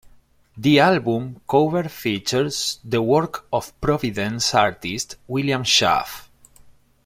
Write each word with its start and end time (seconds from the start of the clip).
The 0.57 0.79
album 0.79 1.41
cover 1.47 1.83
features 1.87 2.79
the 2.83 3.03
work 3.03 3.45
of 3.53 3.71
Providence 3.79 4.55
artist 4.55 5.17
William 5.27 5.63
Schaff. 5.63 6.27